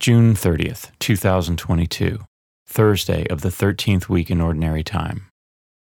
[0.00, 2.20] June 30th, 2022,
[2.66, 5.26] Thursday of the 13th week in Ordinary Time.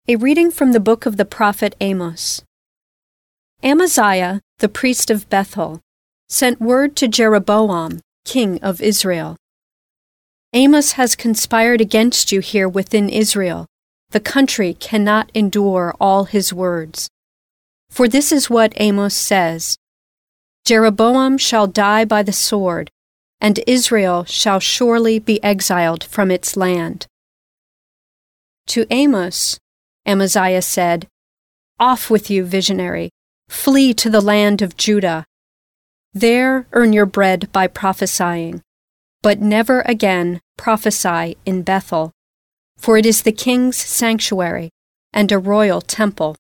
[0.06, 2.42] A reading from the book of the prophet Amos.
[3.62, 5.80] Amaziah, the priest of Bethel,
[6.28, 9.38] sent word to Jeroboam, king of Israel.
[10.52, 13.64] Amos has conspired against you here within Israel.
[14.11, 17.09] The country cannot endure all his words.
[17.89, 19.79] For this is what Amos says
[20.66, 22.91] Jeroboam shall die by the sword
[23.45, 27.07] and Israel shall surely be exiled from its land.
[28.68, 29.58] To Amos,
[30.07, 31.08] Amaziah said,
[31.79, 33.11] Off with you, visionary,
[33.51, 35.27] flee to the land of Judah.
[36.15, 38.62] There earn your bread by prophesying,
[39.23, 42.12] but never again prophesy in Bethel,
[42.79, 44.70] for it is the king's sanctuary
[45.12, 46.34] and a royal temple.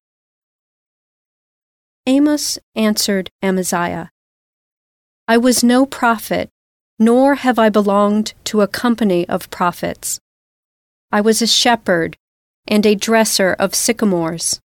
[2.06, 4.08] Amos answered Amaziah,
[5.28, 6.48] I was no prophet
[6.98, 10.20] nor have I belonged to a company of prophets.
[11.10, 12.16] I was a shepherd
[12.66, 14.60] and a dresser of sycamores.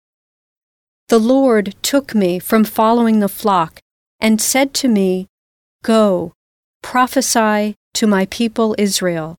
[1.08, 3.80] The Lord took me from following the flock
[4.20, 5.28] and said to me,
[5.82, 6.32] Go,
[6.82, 9.36] prophesy to my people Israel.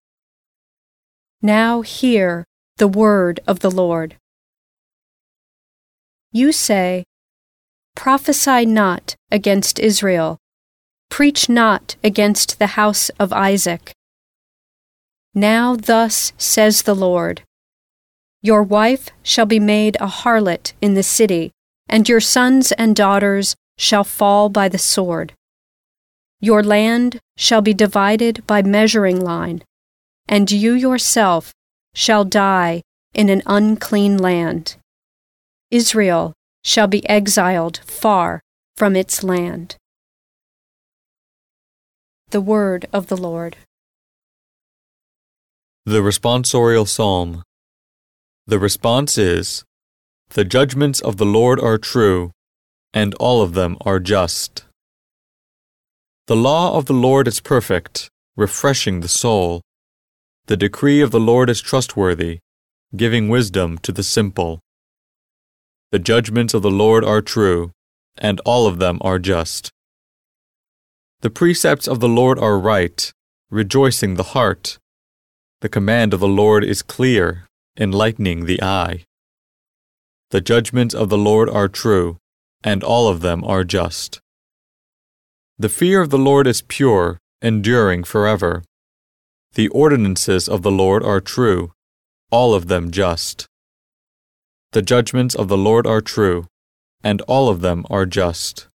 [1.41, 2.45] Now hear
[2.77, 4.15] the word of the Lord.
[6.31, 7.03] You say,
[7.95, 10.37] Prophesy not against Israel
[11.09, 13.91] Preach not against the house of Isaac.
[15.33, 17.43] Now thus says the Lord
[18.41, 21.51] Your wife shall be made a harlot in the city,
[21.87, 25.33] and your sons and daughters shall fall by the sword.
[26.39, 29.63] Your land shall be divided by measuring line,
[30.27, 31.53] and you yourself
[31.93, 32.81] shall die
[33.13, 34.75] in an unclean land.
[35.71, 38.41] Israel shall be exiled far
[38.75, 39.75] from its land.
[42.29, 43.55] The word of the Lord.
[45.85, 47.43] The responsorial psalm.
[48.45, 49.63] The response is
[50.31, 52.31] The judgments of the Lord are true,
[52.93, 54.65] and all of them are just.
[56.25, 59.61] The law of the Lord is perfect, refreshing the soul.
[60.47, 62.39] The decree of the Lord is trustworthy,
[62.93, 64.59] giving wisdom to the simple.
[65.93, 67.71] The judgments of the Lord are true,
[68.17, 69.71] and all of them are just.
[71.21, 73.11] The precepts of the Lord are right,
[73.49, 74.77] rejoicing the heart.
[75.61, 79.03] The command of the Lord is clear, enlightening the eye.
[80.29, 82.17] The judgments of the Lord are true,
[82.63, 84.19] and all of them are just.
[85.57, 88.63] The fear of the Lord is pure, enduring forever.
[89.53, 91.71] The ordinances of the Lord are true,
[92.29, 93.47] all of them just.
[94.71, 96.45] The judgments of the Lord are true,
[97.03, 98.67] and all of them are just.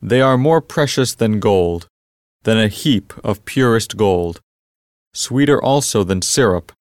[0.00, 1.88] They are more precious than gold,
[2.44, 4.40] than a heap of purest gold,
[5.12, 6.72] sweeter also than syrup,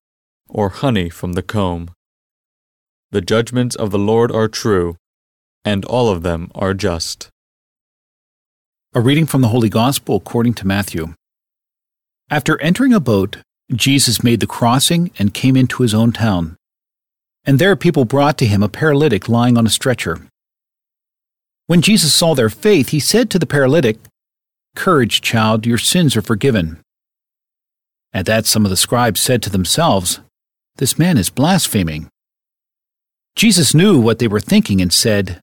[0.47, 1.89] or honey from the comb.
[3.11, 4.97] The judgments of the Lord are true,
[5.65, 7.29] and all of them are just.
[8.93, 11.13] A reading from the Holy Gospel according to Matthew.
[12.29, 13.37] After entering a boat,
[13.73, 16.55] Jesus made the crossing and came into his own town.
[17.45, 20.27] And there people brought to him a paralytic lying on a stretcher.
[21.67, 23.99] When Jesus saw their faith, he said to the paralytic,
[24.75, 26.79] Courage, child, your sins are forgiven.
[28.13, 30.21] At that, some of the scribes said to themselves,
[30.77, 32.07] This man is blaspheming.
[33.35, 35.41] Jesus knew what they were thinking and said,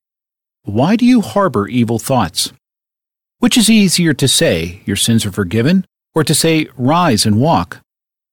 [0.62, 2.52] Why do you harbor evil thoughts?
[3.38, 7.80] Which is easier to say, Your sins are forgiven, or to say, Rise and walk?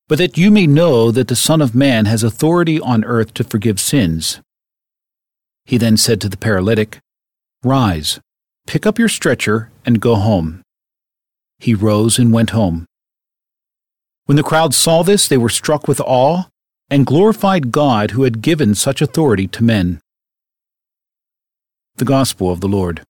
[0.08, 3.44] But that you may know that the Son of Man has authority on earth to
[3.44, 4.40] forgive sins.
[5.66, 6.98] He then said to the paralytic,
[7.64, 8.18] Rise,
[8.66, 10.62] pick up your stretcher, and go home.
[11.58, 12.86] He rose and went home.
[14.26, 16.44] When the crowd saw this, they were struck with awe
[16.90, 20.00] and glorified God who had given such authority to men.
[21.96, 23.02] The Gospel of the Lord.